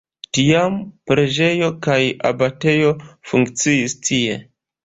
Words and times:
Tiam 0.35 0.77
preĝejo 1.11 1.69
kaj 1.87 1.99
abatejo 2.31 2.97
funkciis 3.33 3.99
tie. 4.09 4.43